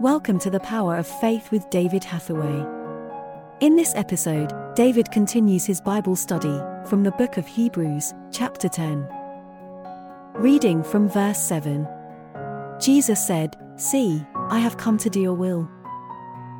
[0.00, 2.64] Welcome to the Power of Faith with David Hathaway.
[3.58, 6.56] In this episode, David continues his Bible study
[6.88, 9.08] from the book of Hebrews, chapter 10.
[10.34, 11.84] Reading from verse 7
[12.80, 15.68] Jesus said, See, I have come to do your will.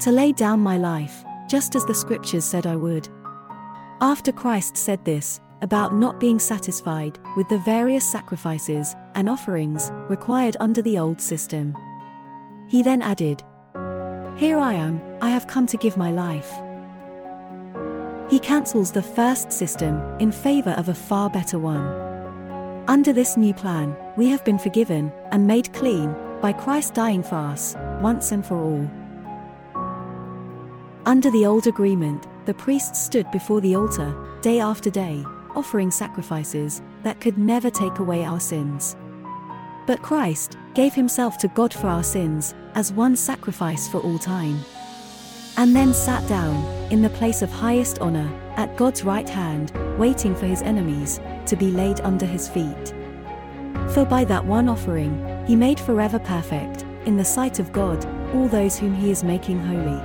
[0.00, 3.09] To lay down my life, just as the scriptures said I would.
[4.00, 10.57] After Christ said this, about not being satisfied with the various sacrifices and offerings required
[10.59, 11.77] under the old system.
[12.69, 13.43] He then added,
[14.36, 16.53] Here I am, I have come to give my life.
[18.31, 21.86] He cancels the first system in favor of a far better one.
[22.86, 27.36] Under this new plan, we have been forgiven and made clean by Christ dying for
[27.36, 28.91] us, once and for all.
[31.07, 35.25] Under the old agreement, the priests stood before the altar, day after day,
[35.56, 38.94] offering sacrifices that could never take away our sins.
[39.89, 44.61] But Christ gave himself to God for our sins, as one sacrifice for all time.
[45.56, 50.36] And then sat down, in the place of highest honor, at God's right hand, waiting
[50.36, 52.92] for his enemies to be laid under his feet.
[53.95, 58.47] For by that one offering, he made forever perfect, in the sight of God, all
[58.47, 60.02] those whom he is making holy.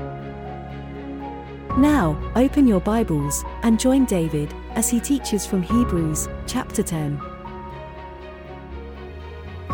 [1.78, 7.33] Now, open your Bibles and join David as he teaches from Hebrews chapter 10.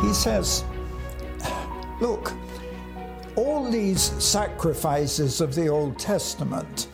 [0.01, 0.63] He says,
[1.99, 2.31] Look,
[3.35, 6.87] all these sacrifices of the Old Testament,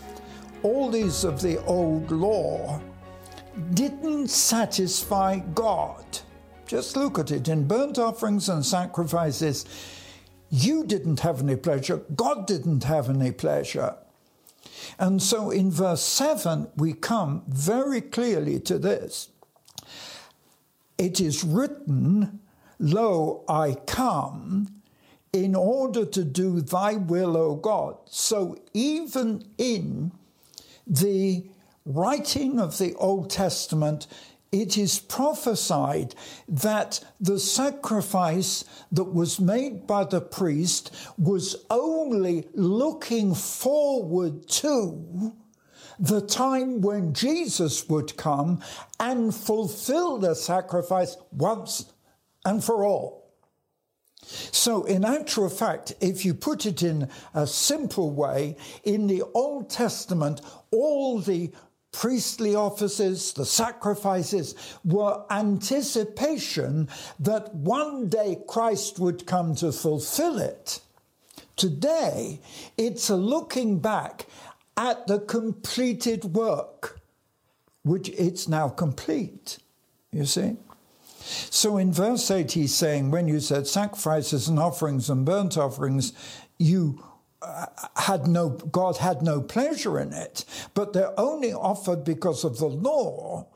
[0.64, 2.82] all these of the Old Law,
[3.74, 6.06] didn't satisfy God.
[6.68, 9.66] Just look at it in burnt offerings and sacrifices.
[10.50, 13.96] You didn't have any pleasure, God didn't have any pleasure.
[14.98, 19.30] And so in verse 7, we come very clearly to this.
[20.98, 22.40] It is written,
[22.80, 24.68] Lo, I come
[25.32, 27.98] in order to do thy will, O God.
[28.06, 30.12] So even in
[30.88, 31.46] the
[31.86, 34.08] writing of the Old Testament,
[34.52, 36.16] it is prophesied
[36.48, 45.34] that the sacrifice that was made by the priest was only looking forward to
[46.00, 48.62] the time when Jesus would come
[49.00, 51.92] and fulfill the sacrifice once
[52.46, 53.26] and for all.
[54.52, 59.70] So, in actual fact, if you put it in a simple way, in the Old
[59.70, 60.42] Testament,
[60.72, 61.52] all the
[61.92, 66.90] priestly offices, the sacrifices were anticipation
[67.20, 70.82] that one day Christ would come to fulfill it.
[71.56, 72.42] Today,
[72.78, 74.26] it's a looking back
[74.76, 77.00] at the completed work,
[77.84, 79.60] which it's now complete.
[80.12, 80.58] You see?
[81.26, 86.14] So in verse 8, he's saying, when you said sacrifices and offerings and burnt offerings,
[86.60, 87.04] you
[87.42, 87.66] uh,
[87.98, 92.68] had no God had no pleasure in it, but they're only offered because of the
[92.68, 93.48] law.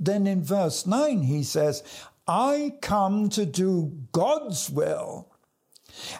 [0.00, 1.82] Then in verse 9 he says,
[2.26, 5.28] I come to do God's will.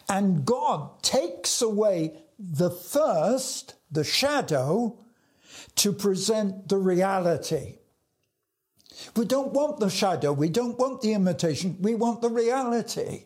[0.08, 4.98] And God takes away the first, the shadow,
[5.76, 7.78] to present the reality.
[9.16, 13.24] We don't want the shadow, we don't want the imitation, we want the reality.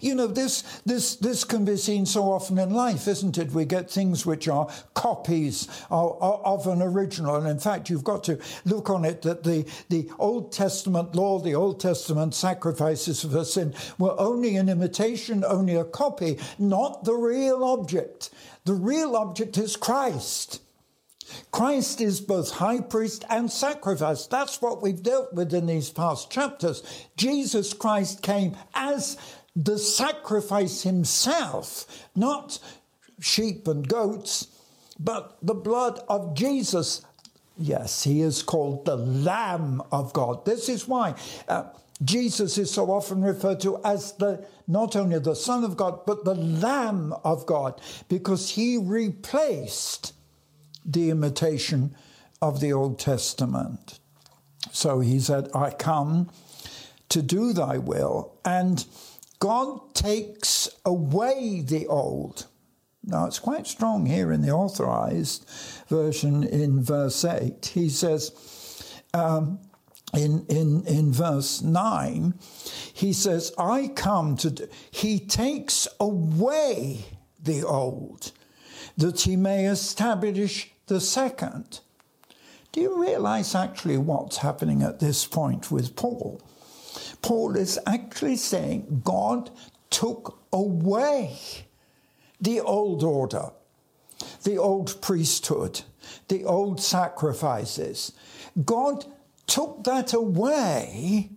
[0.00, 3.50] You know, this, this, this can be seen so often in life, isn't it?
[3.50, 7.36] We get things which are copies of, of, an original.
[7.36, 11.38] And in fact, you've got to look on it that the, the Old Testament law,
[11.40, 17.14] the Old Testament sacrifices for sin were only an imitation, only a copy, not the
[17.14, 18.30] real object.
[18.64, 20.60] The real object is Christ.
[21.50, 24.26] Christ is both high priest and sacrifice.
[24.26, 26.82] That's what we've dealt with in these past chapters.
[27.16, 29.16] Jesus Christ came as
[29.54, 32.58] the sacrifice himself, not
[33.20, 34.48] sheep and goats,
[34.98, 37.02] but the blood of Jesus.
[37.58, 40.44] Yes, he is called the Lamb of God.
[40.44, 41.14] This is why
[41.48, 41.64] uh,
[42.02, 46.24] Jesus is so often referred to as the not only the Son of God, but
[46.24, 50.14] the Lamb of God, because he replaced
[50.84, 51.94] the imitation
[52.40, 54.00] of the Old Testament.
[54.70, 56.30] So he said, I come
[57.08, 58.34] to do thy will.
[58.44, 58.84] And
[59.38, 62.46] God takes away the old.
[63.04, 65.48] Now, it's quite strong here in the authorized
[65.88, 67.66] version in verse 8.
[67.66, 68.30] He says,
[69.12, 69.58] um,
[70.14, 72.34] in, in, in verse 9,
[72.94, 77.04] he says, I come to, do, he takes away
[77.42, 78.30] the old,
[78.96, 81.80] that he may establish the second.
[82.72, 86.40] Do you realize actually what's happening at this point with Paul?
[87.20, 89.50] Paul is actually saying God
[89.90, 91.38] took away
[92.40, 93.50] the old order,
[94.42, 95.82] the old priesthood,
[96.28, 98.12] the old sacrifices.
[98.64, 99.04] God
[99.46, 101.30] took that away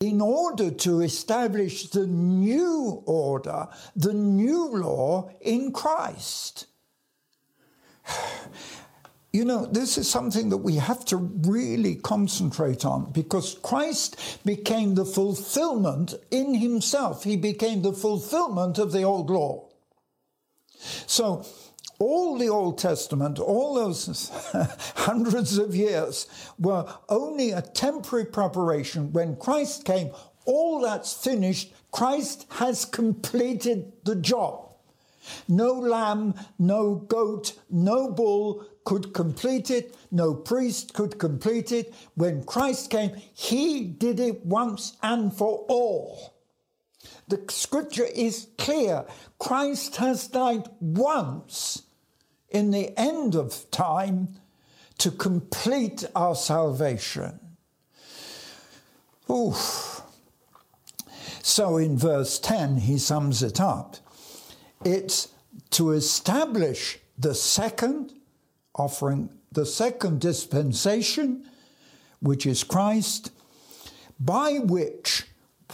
[0.00, 6.66] in order to establish the new order, the new law in Christ.
[9.30, 14.94] You know, this is something that we have to really concentrate on because Christ became
[14.94, 17.24] the fulfillment in himself.
[17.24, 19.68] He became the fulfillment of the old law.
[21.06, 21.44] So,
[21.98, 24.30] all the Old Testament, all those
[24.96, 26.26] hundreds of years,
[26.58, 29.12] were only a temporary preparation.
[29.12, 30.10] When Christ came,
[30.44, 31.72] all that's finished.
[31.90, 34.64] Christ has completed the job.
[35.46, 41.92] No lamb, no goat, no bull could complete it, no priest could complete it.
[42.14, 46.34] When Christ came, he did it once and for all.
[47.26, 49.04] The scripture is clear.
[49.38, 51.82] Christ has died once
[52.50, 54.36] in the end of time
[54.98, 57.38] to complete our salvation.
[59.30, 60.02] Oof.
[61.42, 63.96] So in verse 10, he sums it up.
[64.84, 65.28] It's
[65.70, 68.12] to establish the second
[68.74, 71.48] offering, the second dispensation,
[72.20, 73.32] which is Christ,
[74.20, 75.24] by which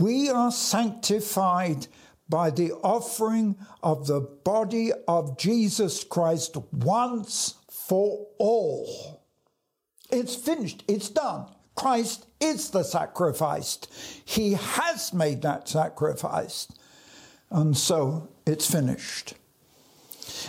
[0.00, 1.86] we are sanctified
[2.28, 9.22] by the offering of the body of Jesus Christ once for all.
[10.10, 11.46] It's finished, it's done.
[11.74, 13.78] Christ is the sacrifice.
[14.24, 16.68] He has made that sacrifice.
[17.50, 19.34] And so it's finished.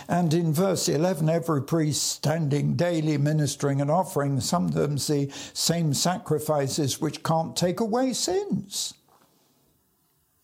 [0.08, 7.00] And in verse 11, every priest standing daily ministering and offering sometimes the same sacrifices
[7.00, 8.94] which can't take away sins.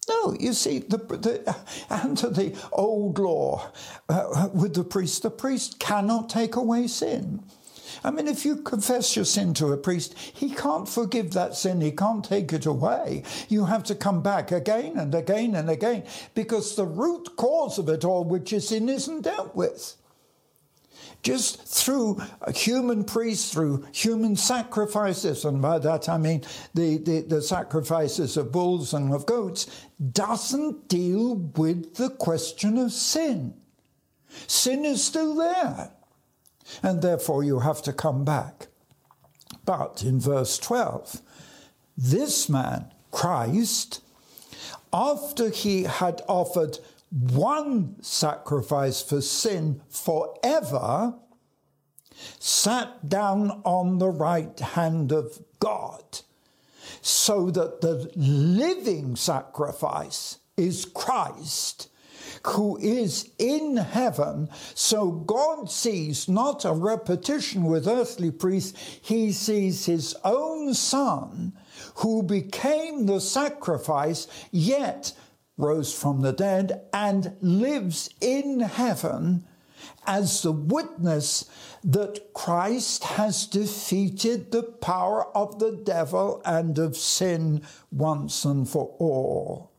[0.08, 1.56] No, you see, the, the,
[1.90, 3.70] under the old law
[4.08, 7.42] uh, with the priest, the priest cannot take away sin.
[8.04, 11.80] I mean, if you confess your sin to a priest, he can't forgive that sin,
[11.80, 13.22] he can't take it away.
[13.48, 16.04] You have to come back again and again and again
[16.34, 19.96] because the root cause of it all, which is sin, isn't dealt with.
[21.22, 26.42] Just through a human priest, through human sacrifices, and by that I mean
[26.74, 32.92] the, the, the sacrifices of bulls and of goats, doesn't deal with the question of
[32.92, 33.54] sin.
[34.48, 35.92] Sin is still there
[36.82, 38.68] and therefore you have to come back.
[39.64, 41.20] But in verse 12,
[41.96, 44.02] this man, Christ,
[44.92, 46.78] after he had offered
[47.12, 51.14] one sacrifice for sin forever,
[52.38, 56.20] sat down on the right hand of God,
[57.02, 61.88] so that the living sacrifice is Christ
[62.46, 64.48] who is in heaven.
[64.74, 71.52] So God sees not a repetition with earthly priests, he sees his own son
[71.96, 75.12] who became the sacrifice, yet
[75.56, 79.44] rose from the dead and lives in heaven
[80.06, 81.48] as the witness
[81.84, 88.94] that Christ has defeated the power of the devil and of sin once and for
[88.98, 89.72] all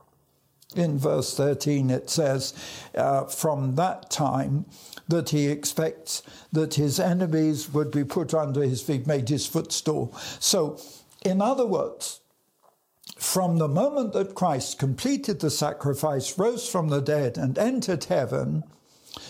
[0.76, 2.54] in verse 13 it says,
[2.96, 4.66] uh, from that time,
[5.08, 10.16] that he expects that his enemies would be put under his feet, made his footstool.
[10.40, 10.80] So,
[11.26, 12.22] in other words,
[13.24, 18.64] from the moment that Christ completed the sacrifice, rose from the dead, and entered heaven,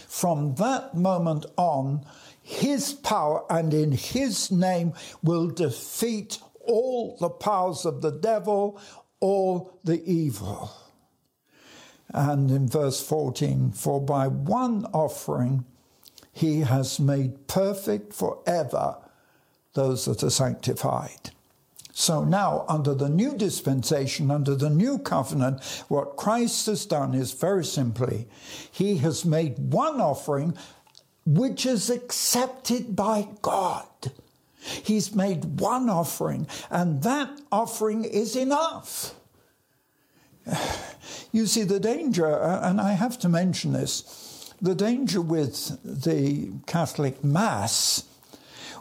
[0.08, 2.04] from that moment on,
[2.42, 8.82] his power and in his name will defeat all the powers of the devil,
[9.20, 10.72] all the evil.
[12.10, 15.66] And in verse 14, for by one offering
[16.32, 18.98] he has made perfect forever
[19.76, 21.32] those that are sanctified.
[21.96, 27.34] So now, under the new dispensation, under the new covenant, what Christ has done is
[27.34, 28.28] very simply,
[28.72, 30.58] he has made one offering
[31.24, 33.86] which is accepted by God.
[34.58, 39.16] He's made one offering, and that offering is enough.
[41.32, 46.52] You see, the danger, uh, and I have to mention this, the danger with the
[46.68, 48.04] Catholic Mass,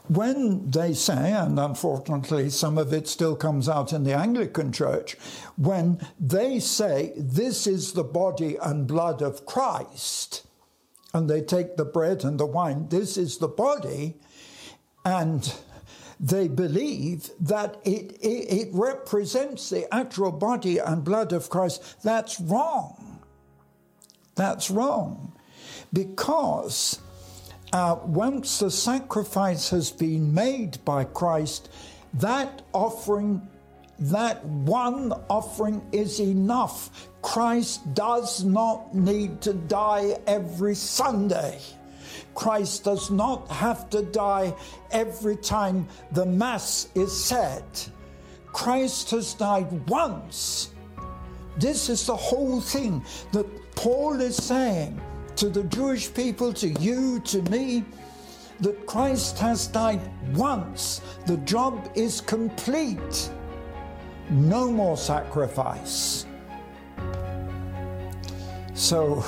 [0.09, 5.17] when they say, and unfortunately some of it still comes out in the Anglican Church,
[5.57, 10.47] when they say, this is the body and blood of Christ,
[11.15, 14.17] and they take the bread and the wine, this is the body,
[15.05, 15.55] and
[16.21, 22.01] they believe that it, it, it, represents the actual body and blood of Christ.
[22.05, 23.21] That's wrong.
[24.37, 25.33] That's wrong.
[25.93, 27.01] because
[27.73, 31.71] uh, once the sacrifice has been made by Christ,
[32.15, 33.41] that offering,
[33.99, 37.09] that one offering is enough.
[37.23, 41.61] Christ does not need to die every Sunday.
[42.35, 44.55] Christ does not have to die
[44.91, 47.65] every time the Mass is said.
[48.53, 50.71] Christ has died once.
[51.59, 55.01] This is the whole thing that Paul is saying
[55.37, 57.85] to the Jewish people, to you, to me,
[58.61, 60.01] that Christ has died
[60.35, 61.01] once.
[61.27, 63.31] The job is complete.
[64.31, 66.27] No more sacrifice.
[68.75, 69.25] So,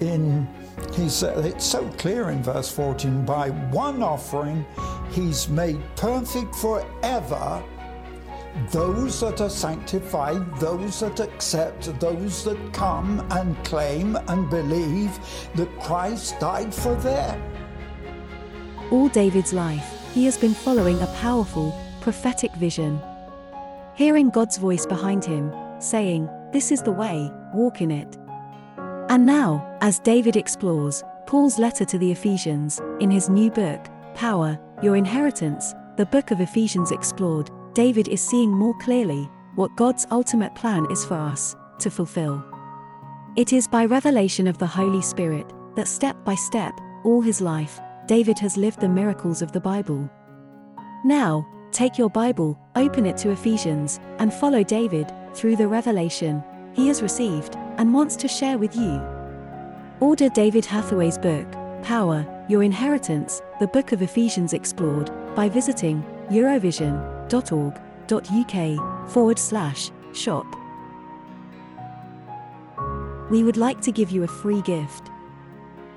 [0.00, 0.48] in
[0.94, 4.64] he said it's so clear in verse 14 by one offering
[5.10, 7.62] he's made perfect forever
[8.70, 15.18] those that are sanctified, those that accept, those that come and claim and believe
[15.54, 17.42] that Christ died for them.
[18.90, 23.00] All David's life, he has been following a powerful, prophetic vision.
[23.94, 28.18] Hearing God's voice behind him, saying, This is the way, walk in it.
[29.08, 34.58] And now, as David explores Paul's letter to the Ephesians, in his new book, Power,
[34.82, 40.54] Your Inheritance, the book of Ephesians explored, David is seeing more clearly what God's ultimate
[40.54, 42.44] plan is for us to fulfill.
[43.36, 47.80] It is by revelation of the Holy Spirit that step by step, all his life,
[48.06, 50.10] David has lived the miracles of the Bible.
[51.04, 56.88] Now, take your Bible, open it to Ephesians, and follow David through the revelation he
[56.88, 59.00] has received and wants to share with you.
[60.00, 61.50] Order David Hathaway's book,
[61.82, 66.04] Power, Your Inheritance, the Book of Ephesians Explored, by visiting
[67.32, 70.46] eurovision.org.uk forward slash shop.
[73.30, 75.10] We would like to give you a free gift.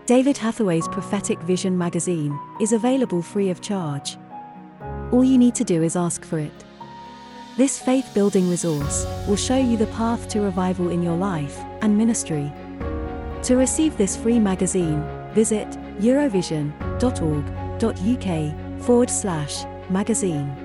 [0.06, 4.18] David Hathaway's Prophetic Vision magazine is available free of charge.
[5.12, 6.66] All you need to do is ask for it.
[7.58, 11.98] This faith building resource will show you the path to revival in your life and
[11.98, 12.52] ministry.
[13.44, 15.68] To receive this free magazine, visit
[16.00, 20.65] eurovision.org.uk forward slash magazine.